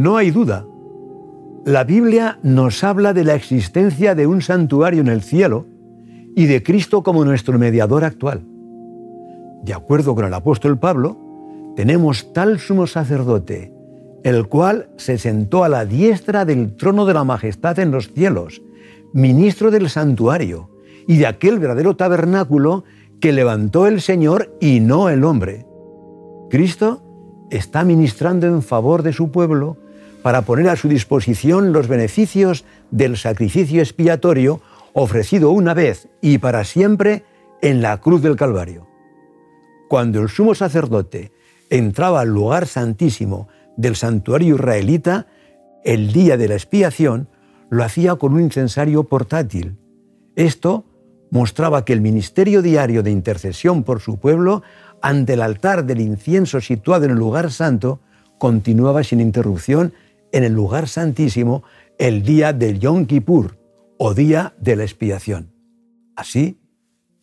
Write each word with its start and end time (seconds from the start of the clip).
No 0.00 0.16
hay 0.16 0.30
duda. 0.30 0.64
La 1.66 1.84
Biblia 1.84 2.38
nos 2.42 2.84
habla 2.84 3.12
de 3.12 3.22
la 3.22 3.34
existencia 3.34 4.14
de 4.14 4.26
un 4.26 4.40
santuario 4.40 5.02
en 5.02 5.08
el 5.08 5.20
cielo 5.20 5.66
y 6.34 6.46
de 6.46 6.62
Cristo 6.62 7.02
como 7.02 7.22
nuestro 7.22 7.58
mediador 7.58 8.04
actual. 8.04 8.40
De 9.62 9.74
acuerdo 9.74 10.14
con 10.14 10.24
el 10.24 10.32
apóstol 10.32 10.78
Pablo, 10.78 11.18
tenemos 11.76 12.32
tal 12.32 12.58
sumo 12.60 12.86
sacerdote, 12.86 13.74
el 14.24 14.48
cual 14.48 14.88
se 14.96 15.18
sentó 15.18 15.64
a 15.64 15.68
la 15.68 15.84
diestra 15.84 16.46
del 16.46 16.76
trono 16.76 17.04
de 17.04 17.12
la 17.12 17.24
majestad 17.24 17.78
en 17.78 17.90
los 17.90 18.10
cielos, 18.10 18.62
ministro 19.12 19.70
del 19.70 19.90
santuario 19.90 20.70
y 21.06 21.18
de 21.18 21.26
aquel 21.26 21.58
verdadero 21.58 21.94
tabernáculo 21.94 22.84
que 23.20 23.34
levantó 23.34 23.86
el 23.86 24.00
Señor 24.00 24.56
y 24.62 24.80
no 24.80 25.10
el 25.10 25.24
hombre. 25.24 25.66
Cristo 26.48 27.02
está 27.50 27.84
ministrando 27.84 28.46
en 28.46 28.62
favor 28.62 29.02
de 29.02 29.12
su 29.12 29.30
pueblo 29.30 29.76
para 30.22 30.42
poner 30.42 30.68
a 30.68 30.76
su 30.76 30.88
disposición 30.88 31.72
los 31.72 31.88
beneficios 31.88 32.64
del 32.90 33.16
sacrificio 33.16 33.80
expiatorio 33.80 34.60
ofrecido 34.92 35.50
una 35.50 35.74
vez 35.74 36.08
y 36.20 36.38
para 36.38 36.64
siempre 36.64 37.24
en 37.62 37.82
la 37.82 37.98
cruz 38.00 38.22
del 38.22 38.36
Calvario. 38.36 38.86
Cuando 39.88 40.20
el 40.20 40.28
sumo 40.28 40.54
sacerdote 40.54 41.32
entraba 41.68 42.20
al 42.20 42.28
lugar 42.28 42.66
santísimo 42.66 43.48
del 43.76 43.96
santuario 43.96 44.56
israelita, 44.56 45.26
el 45.84 46.12
día 46.12 46.36
de 46.36 46.48
la 46.48 46.54
expiación, 46.54 47.28
lo 47.70 47.84
hacía 47.84 48.16
con 48.16 48.34
un 48.34 48.40
incensario 48.40 49.04
portátil. 49.04 49.78
Esto 50.36 50.84
mostraba 51.30 51.84
que 51.84 51.92
el 51.92 52.00
ministerio 52.00 52.60
diario 52.60 53.02
de 53.02 53.10
intercesión 53.10 53.84
por 53.84 54.00
su 54.00 54.18
pueblo 54.18 54.62
ante 55.00 55.34
el 55.34 55.42
altar 55.42 55.86
del 55.86 56.00
incienso 56.00 56.60
situado 56.60 57.04
en 57.04 57.12
el 57.12 57.18
lugar 57.18 57.50
santo 57.52 58.00
continuaba 58.38 59.04
sin 59.04 59.20
interrupción 59.20 59.92
en 60.32 60.44
el 60.44 60.52
lugar 60.52 60.86
santísimo 60.88 61.62
el 61.98 62.22
día 62.22 62.52
del 62.52 62.78
Yom 62.80 63.06
Kippur 63.06 63.56
o 63.98 64.14
día 64.14 64.54
de 64.58 64.76
la 64.76 64.84
expiación. 64.84 65.50
Así, 66.16 66.60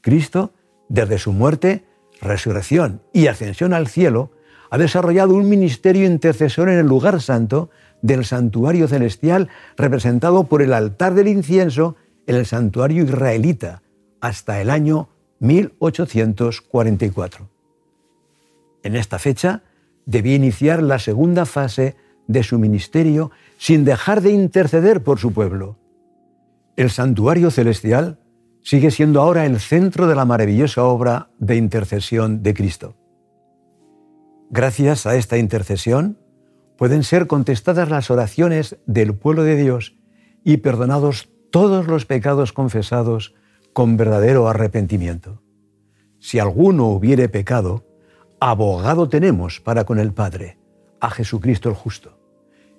Cristo, 0.00 0.54
desde 0.88 1.18
su 1.18 1.32
muerte, 1.32 1.84
resurrección 2.20 3.02
y 3.12 3.26
ascensión 3.26 3.74
al 3.74 3.88
cielo, 3.88 4.30
ha 4.70 4.78
desarrollado 4.78 5.34
un 5.34 5.48
ministerio 5.48 6.06
intercesor 6.06 6.68
en 6.70 6.78
el 6.78 6.86
lugar 6.86 7.20
santo 7.20 7.70
del 8.00 8.24
santuario 8.24 8.86
celestial 8.88 9.48
representado 9.76 10.44
por 10.44 10.62
el 10.62 10.72
altar 10.72 11.12
del 11.14 11.28
incienso 11.28 11.96
en 12.26 12.36
el 12.36 12.46
santuario 12.46 13.04
israelita 13.04 13.82
hasta 14.20 14.62
el 14.62 14.70
año 14.70 15.10
1844. 15.40 17.50
En 18.82 18.96
esta 18.96 19.18
fecha 19.18 19.62
debía 20.06 20.36
iniciar 20.36 20.82
la 20.82 20.98
segunda 20.98 21.44
fase 21.46 21.96
de 22.26 22.42
su 22.42 22.58
ministerio 22.58 23.30
sin 23.58 23.84
dejar 23.84 24.22
de 24.22 24.30
interceder 24.30 25.02
por 25.02 25.18
su 25.18 25.32
pueblo. 25.32 25.78
El 26.76 26.90
santuario 26.90 27.50
celestial 27.50 28.18
sigue 28.62 28.90
siendo 28.90 29.20
ahora 29.20 29.44
el 29.44 29.60
centro 29.60 30.06
de 30.06 30.14
la 30.14 30.24
maravillosa 30.24 30.84
obra 30.84 31.30
de 31.38 31.56
intercesión 31.56 32.42
de 32.42 32.54
Cristo. 32.54 32.96
Gracias 34.50 35.06
a 35.06 35.16
esta 35.16 35.38
intercesión 35.38 36.18
pueden 36.76 37.02
ser 37.02 37.26
contestadas 37.26 37.90
las 37.90 38.10
oraciones 38.10 38.76
del 38.86 39.14
pueblo 39.14 39.44
de 39.44 39.56
Dios 39.56 39.96
y 40.44 40.58
perdonados 40.58 41.28
todos 41.50 41.86
los 41.86 42.06
pecados 42.06 42.52
confesados 42.52 43.34
con 43.72 43.96
verdadero 43.96 44.48
arrepentimiento. 44.48 45.42
Si 46.18 46.38
alguno 46.38 46.88
hubiere 46.88 47.28
pecado, 47.28 47.84
abogado 48.40 49.08
tenemos 49.08 49.60
para 49.60 49.84
con 49.84 49.98
el 49.98 50.12
Padre, 50.12 50.58
a 51.02 51.10
Jesucristo 51.10 51.68
el 51.68 51.74
justo. 51.74 52.16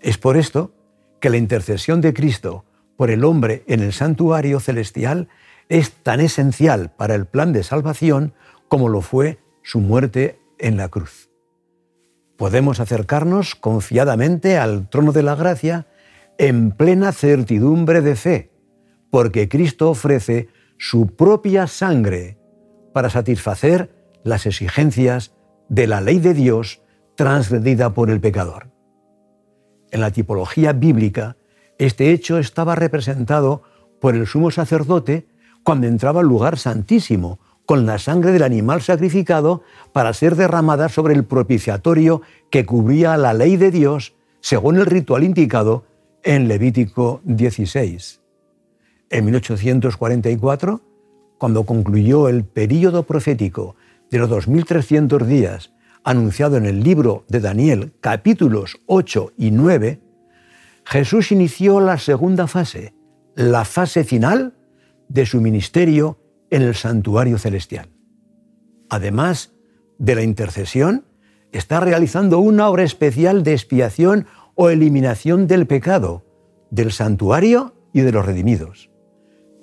Es 0.00 0.16
por 0.16 0.36
esto 0.38 0.72
que 1.20 1.30
la 1.30 1.36
intercesión 1.36 2.00
de 2.00 2.14
Cristo 2.14 2.64
por 2.96 3.10
el 3.10 3.24
hombre 3.24 3.64
en 3.66 3.80
el 3.80 3.92
santuario 3.92 4.60
celestial 4.60 5.28
es 5.68 5.90
tan 5.90 6.20
esencial 6.20 6.92
para 6.96 7.16
el 7.16 7.26
plan 7.26 7.52
de 7.52 7.64
salvación 7.64 8.32
como 8.68 8.88
lo 8.88 9.00
fue 9.00 9.40
su 9.62 9.80
muerte 9.80 10.38
en 10.58 10.76
la 10.76 10.88
cruz. 10.88 11.28
Podemos 12.36 12.78
acercarnos 12.78 13.56
confiadamente 13.56 14.58
al 14.58 14.88
trono 14.88 15.10
de 15.10 15.22
la 15.24 15.34
gracia 15.34 15.88
en 16.38 16.70
plena 16.70 17.10
certidumbre 17.10 18.00
de 18.00 18.14
fe, 18.14 18.50
porque 19.10 19.48
Cristo 19.48 19.90
ofrece 19.90 20.48
su 20.78 21.08
propia 21.16 21.66
sangre 21.66 22.38
para 22.92 23.10
satisfacer 23.10 23.90
las 24.22 24.46
exigencias 24.46 25.34
de 25.68 25.88
la 25.88 26.00
ley 26.00 26.20
de 26.20 26.34
Dios 26.34 26.83
transgredida 27.14 27.94
por 27.94 28.10
el 28.10 28.20
pecador. 28.20 28.68
En 29.90 30.00
la 30.00 30.10
tipología 30.10 30.72
bíblica, 30.72 31.36
este 31.78 32.10
hecho 32.10 32.38
estaba 32.38 32.74
representado 32.74 33.62
por 34.00 34.14
el 34.14 34.26
sumo 34.26 34.50
sacerdote 34.50 35.26
cuando 35.62 35.86
entraba 35.86 36.20
al 36.20 36.26
lugar 36.26 36.58
santísimo, 36.58 37.38
con 37.66 37.86
la 37.86 37.98
sangre 37.98 38.32
del 38.32 38.42
animal 38.42 38.82
sacrificado 38.82 39.62
para 39.92 40.12
ser 40.12 40.36
derramada 40.36 40.88
sobre 40.88 41.14
el 41.14 41.24
propiciatorio 41.24 42.20
que 42.50 42.66
cubría 42.66 43.16
la 43.16 43.32
ley 43.32 43.56
de 43.56 43.70
Dios 43.70 44.14
según 44.40 44.76
el 44.76 44.86
ritual 44.86 45.24
indicado 45.24 45.84
en 46.22 46.48
Levítico 46.48 47.20
16. 47.24 48.20
En 49.08 49.24
1844, 49.24 50.82
cuando 51.38 51.64
concluyó 51.64 52.28
el 52.28 52.44
período 52.44 53.04
profético 53.04 53.76
de 54.10 54.18
los 54.18 54.28
2300 54.28 55.26
días 55.26 55.73
anunciado 56.04 56.56
en 56.56 56.66
el 56.66 56.82
libro 56.82 57.24
de 57.28 57.40
Daniel 57.40 57.92
capítulos 58.00 58.80
8 58.86 59.32
y 59.38 59.50
9, 59.50 60.00
Jesús 60.84 61.32
inició 61.32 61.80
la 61.80 61.98
segunda 61.98 62.46
fase, 62.46 62.94
la 63.34 63.64
fase 63.64 64.04
final 64.04 64.54
de 65.08 65.26
su 65.26 65.40
ministerio 65.40 66.18
en 66.50 66.62
el 66.62 66.74
santuario 66.74 67.38
celestial. 67.38 67.88
Además 68.90 69.54
de 69.98 70.14
la 70.14 70.22
intercesión, 70.22 71.06
está 71.52 71.80
realizando 71.80 72.38
una 72.38 72.68
obra 72.68 72.82
especial 72.82 73.42
de 73.42 73.52
expiación 73.52 74.26
o 74.54 74.70
eliminación 74.70 75.46
del 75.46 75.66
pecado, 75.66 76.24
del 76.70 76.92
santuario 76.92 77.74
y 77.92 78.00
de 78.00 78.12
los 78.12 78.26
redimidos. 78.26 78.90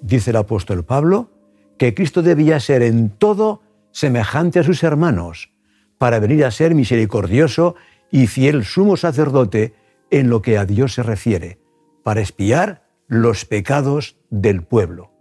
Dice 0.00 0.30
el 0.30 0.36
apóstol 0.36 0.84
Pablo 0.84 1.30
que 1.78 1.94
Cristo 1.94 2.22
debía 2.22 2.60
ser 2.60 2.82
en 2.82 3.10
todo 3.10 3.62
semejante 3.90 4.60
a 4.60 4.64
sus 4.64 4.82
hermanos, 4.82 5.50
para 5.98 6.20
venir 6.20 6.44
a 6.44 6.50
ser 6.50 6.74
misericordioso 6.74 7.74
y 8.10 8.26
fiel 8.26 8.64
sumo 8.64 8.96
sacerdote 8.96 9.74
en 10.10 10.30
lo 10.30 10.40
que 10.40 10.56
a 10.56 10.64
Dios 10.64 10.94
se 10.94 11.02
refiere, 11.02 11.58
para 12.02 12.20
espiar 12.20 12.88
los 13.06 13.44
pecados 13.44 14.16
del 14.30 14.62
pueblo. 14.62 15.12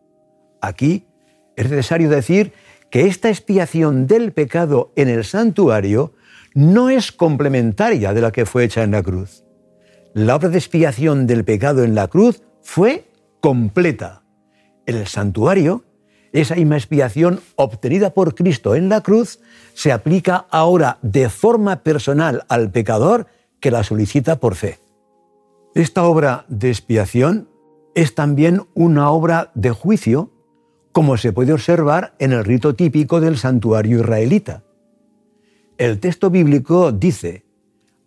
Aquí 0.61 1.07
es 1.55 1.69
necesario 1.69 2.09
decir 2.09 2.53
que 2.89 3.07
esta 3.07 3.29
expiación 3.29 4.07
del 4.07 4.31
pecado 4.31 4.93
en 4.95 5.09
el 5.09 5.25
santuario 5.25 6.13
no 6.53 6.89
es 6.89 7.11
complementaria 7.11 8.13
de 8.13 8.21
la 8.21 8.31
que 8.31 8.45
fue 8.45 8.63
hecha 8.63 8.83
en 8.83 8.91
la 8.91 9.03
cruz. 9.03 9.43
La 10.13 10.35
obra 10.35 10.49
de 10.49 10.57
expiación 10.57 11.27
del 11.27 11.43
pecado 11.43 11.83
en 11.83 11.95
la 11.95 12.07
cruz 12.07 12.41
fue 12.61 13.05
completa. 13.41 14.23
En 14.85 14.95
el 14.95 15.07
santuario 15.07 15.83
esa 16.41 16.55
misma 16.55 16.77
expiación 16.77 17.39
obtenida 17.55 18.13
por 18.13 18.35
Cristo 18.35 18.75
en 18.75 18.89
la 18.89 19.01
cruz 19.01 19.39
se 19.73 19.91
aplica 19.91 20.45
ahora 20.51 20.99
de 21.01 21.29
forma 21.29 21.77
personal 21.83 22.45
al 22.47 22.69
pecador 22.71 23.25
que 23.59 23.71
la 23.71 23.83
solicita 23.83 24.39
por 24.39 24.53
fe. 24.55 24.77
Esta 25.73 26.03
obra 26.03 26.45
de 26.47 26.69
expiación 26.69 27.49
es 27.95 28.13
también 28.13 28.67
una 28.75 29.09
obra 29.09 29.51
de 29.55 29.71
juicio, 29.71 30.31
como 30.91 31.17
se 31.17 31.33
puede 31.33 31.53
observar 31.53 32.13
en 32.19 32.33
el 32.33 32.45
rito 32.45 32.75
típico 32.75 33.19
del 33.19 33.37
santuario 33.37 33.99
israelita. 33.99 34.63
El 35.79 35.99
texto 35.99 36.29
bíblico 36.29 36.91
dice, 36.91 37.45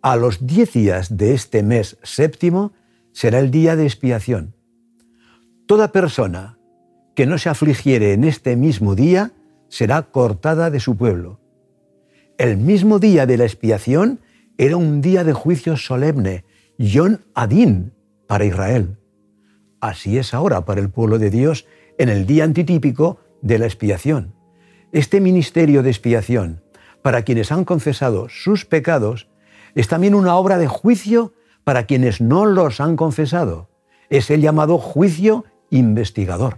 a 0.01 0.15
los 0.15 0.45
diez 0.47 0.71
días 0.73 1.17
de 1.17 1.33
este 1.33 1.63
mes 1.63 1.97
séptimo 2.01 2.71
será 3.11 3.39
el 3.39 3.51
día 3.51 3.75
de 3.75 3.83
expiación. 3.83 4.55
Toda 5.65 5.91
persona 5.91 6.57
que 7.21 7.27
no 7.27 7.37
se 7.37 7.49
afligiere 7.49 8.13
en 8.13 8.23
este 8.23 8.55
mismo 8.55 8.95
día 8.95 9.31
será 9.69 10.01
cortada 10.01 10.71
de 10.71 10.79
su 10.79 10.97
pueblo. 10.97 11.39
El 12.39 12.57
mismo 12.57 12.97
día 12.97 13.27
de 13.27 13.37
la 13.37 13.43
expiación 13.43 14.21
era 14.57 14.75
un 14.75 15.01
día 15.01 15.23
de 15.23 15.31
juicio 15.31 15.77
solemne, 15.77 16.45
Yon 16.79 17.23
Adin, 17.35 17.93
para 18.25 18.45
Israel. 18.45 18.97
Así 19.79 20.17
es 20.17 20.33
ahora 20.33 20.65
para 20.65 20.81
el 20.81 20.89
pueblo 20.89 21.19
de 21.19 21.29
Dios 21.29 21.67
en 21.99 22.09
el 22.09 22.25
día 22.25 22.43
antitípico 22.43 23.19
de 23.43 23.59
la 23.59 23.67
expiación. 23.67 24.33
Este 24.91 25.21
ministerio 25.21 25.83
de 25.83 25.91
expiación, 25.91 26.63
para 27.03 27.21
quienes 27.21 27.51
han 27.51 27.65
confesado 27.65 28.29
sus 28.29 28.65
pecados, 28.65 29.27
es 29.75 29.87
también 29.87 30.15
una 30.15 30.37
obra 30.37 30.57
de 30.57 30.65
juicio 30.65 31.35
para 31.65 31.85
quienes 31.85 32.19
no 32.19 32.47
los 32.47 32.81
han 32.81 32.95
confesado. 32.95 33.69
Es 34.09 34.31
el 34.31 34.41
llamado 34.41 34.79
juicio 34.79 35.45
investigador 35.69 36.57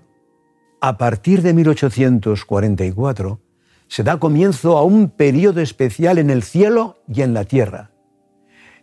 a 0.84 0.98
partir 0.98 1.44
de 1.44 1.54
1844 1.54 3.40
se 3.88 4.04
da 4.04 4.20
comienzo 4.20 4.78
a 4.78 4.84
un 4.84 5.10
periodo 5.12 5.62
especial 5.62 6.18
en 6.18 6.30
el 6.30 6.44
cielo 6.44 6.98
y 7.08 7.22
en 7.22 7.34
la 7.34 7.46
tierra. 7.46 7.92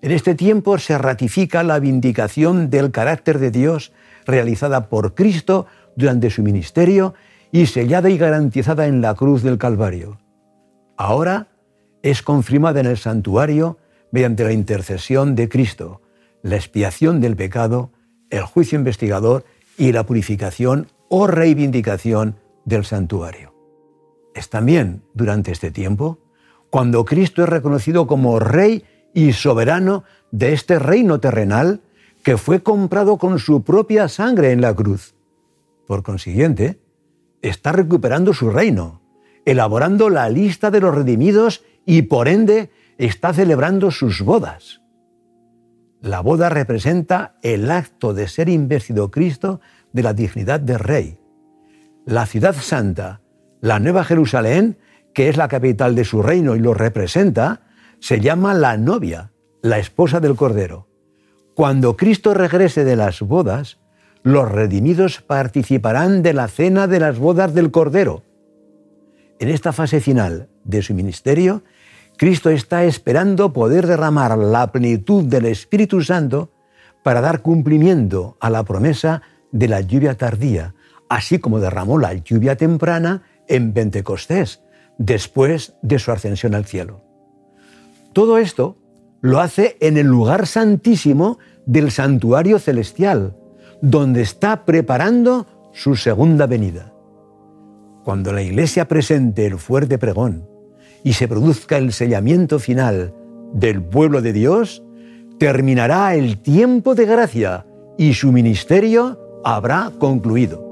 En 0.01 0.11
este 0.11 0.35
tiempo 0.35 0.79
se 0.79 0.97
ratifica 0.97 1.63
la 1.63 1.79
vindicación 1.79 2.71
del 2.71 2.91
carácter 2.91 3.39
de 3.39 3.51
Dios 3.51 3.93
realizada 4.25 4.89
por 4.89 5.15
Cristo 5.15 5.67
durante 5.95 6.31
su 6.31 6.43
ministerio 6.43 7.13
y 7.53 7.67
sellada 7.67 8.09
y 8.09 8.17
garantizada 8.17 8.87
en 8.87 9.03
la 9.03 9.15
cruz 9.15 9.43
del 9.43 9.59
Calvario. 9.59 10.19
Ahora 10.97 11.49
es 12.03 12.23
confirmada 12.23 12.81
en 12.81 12.87
el 12.87 12.97
santuario 12.97 13.77
mediante 14.11 14.45
la 14.45 14.53
intercesión 14.53 15.35
de 15.35 15.51
Cristo, 15.51 16.01
la 16.41 16.57
expiación 16.57 17.21
del 17.21 17.37
pecado, 17.37 17.91
el 18.31 18.45
juicio 18.45 18.79
investigador 18.79 19.45
y 19.77 19.93
la 19.93 20.07
purificación 20.07 20.87
o 21.11 21.27
reivindicación 21.27 22.37
del 22.65 22.87
santuario. 22.87 23.53
Es 24.35 24.49
también 24.49 25.03
durante 25.13 25.53
este 25.53 25.71
tiempo 25.71 26.19
cuando 26.71 27.05
Cristo 27.05 27.43
es 27.43 27.49
reconocido 27.49 28.07
como 28.07 28.39
Rey 28.39 28.85
y 29.13 29.33
soberano 29.33 30.05
de 30.31 30.53
este 30.53 30.79
reino 30.79 31.19
terrenal 31.19 31.81
que 32.23 32.37
fue 32.37 32.63
comprado 32.63 33.19
con 33.19 33.41
su 33.41 33.65
propia 33.65 34.09
sangre 34.09 34.53
en 34.53 34.61
la 34.61 34.75
cruz. 34.75 35.15
Por 35.89 36.05
consiguiente, 36.05 36.81
está 37.43 37.73
recuperando 37.73 38.33
su 38.33 38.51
reino, 38.51 39.03
elaborando 39.45 40.11
la 40.11 40.29
lista 40.29 40.71
de 40.71 40.81
los 40.81 40.95
redimidos 40.95 41.65
y 41.85 42.03
por 42.03 42.29
ende 42.29 42.71
está 42.99 43.35
celebrando 43.35 43.91
sus 43.91 44.23
bodas. 44.23 44.81
La 46.01 46.21
boda 46.21 46.49
representa 46.49 47.37
el 47.43 47.71
acto 47.71 48.15
de 48.15 48.29
ser 48.29 48.49
investido 48.49 49.11
Cristo 49.11 49.61
de 49.93 50.03
la 50.03 50.15
dignidad 50.15 50.61
de 50.61 50.79
rey. 50.79 51.19
La 52.07 52.27
ciudad 52.27 52.55
santa, 52.55 53.21
la 53.61 53.79
Nueva 53.79 54.05
Jerusalén, 54.05 54.79
que 55.15 55.29
es 55.29 55.37
la 55.37 55.49
capital 55.49 55.95
de 55.95 56.05
su 56.05 56.23
reino 56.23 56.57
y 56.57 56.61
lo 56.61 56.75
representa, 56.75 57.63
se 57.99 58.21
llama 58.21 58.55
la 58.55 58.77
novia, 58.77 59.33
la 59.63 59.79
esposa 59.79 60.21
del 60.21 60.37
Cordero. 60.37 60.89
Cuando 61.55 61.97
Cristo 61.97 62.33
regrese 62.33 62.85
de 62.85 62.97
las 62.97 63.21
bodas, 63.21 63.79
los 64.23 64.51
redimidos 64.51 65.21
participarán 65.21 66.23
de 66.23 66.33
la 66.33 66.49
cena 66.49 66.87
de 66.87 67.01
las 67.01 67.19
bodas 67.19 67.55
del 67.55 67.71
Cordero. 67.71 68.23
En 69.39 69.49
esta 69.49 69.73
fase 69.73 70.01
final 70.01 70.49
de 70.65 70.83
su 70.83 70.95
ministerio, 70.95 71.63
Cristo 72.17 72.51
está 72.51 72.85
esperando 72.85 73.53
poder 73.53 73.87
derramar 73.87 74.37
la 74.37 74.73
plenitud 74.73 75.25
del 75.25 75.47
Espíritu 75.47 76.03
Santo 76.03 76.51
para 77.03 77.23
dar 77.23 77.41
cumplimiento 77.41 78.37
a 78.41 78.51
la 78.51 78.63
promesa 78.63 79.23
de 79.53 79.69
la 79.69 79.81
lluvia 79.81 80.17
tardía, 80.17 80.75
así 81.09 81.39
como 81.39 81.61
derramó 81.61 81.99
la 81.99 82.15
lluvia 82.15 82.57
temprana 82.57 83.23
en 83.49 83.73
Pentecostés, 83.73 84.63
después 84.99 85.75
de 85.83 85.99
su 85.99 86.13
ascensión 86.13 86.55
al 86.55 86.67
cielo. 86.67 87.03
Todo 88.13 88.39
esto 88.39 88.77
lo 89.21 89.41
hace 89.41 89.77
en 89.81 89.97
el 89.97 90.07
lugar 90.07 90.47
santísimo 90.47 91.39
del 91.67 91.91
santuario 91.91 92.59
celestial, 92.59 93.37
donde 93.83 94.23
está 94.23 94.65
preparando 94.65 95.71
su 95.73 95.97
segunda 95.97 96.47
venida. 96.47 96.93
Cuando 98.05 98.33
la 98.33 98.43
Iglesia 98.43 98.89
presente 98.89 99.47
el 99.47 99.59
fuerte 99.59 99.99
pregón 99.99 100.49
y 101.05 101.13
se 101.13 101.29
produzca 101.29 101.77
el 101.77 101.93
sellamiento 101.93 102.59
final 102.59 103.15
del 103.53 103.83
pueblo 103.83 104.23
de 104.23 104.33
Dios, 104.33 104.83
terminará 105.39 106.15
el 106.15 106.41
tiempo 106.41 106.95
de 106.95 107.07
gracia 107.07 107.67
y 107.97 108.15
su 108.15 108.33
ministerio 108.33 109.19
habrá 109.45 109.91
concluido. 109.99 110.70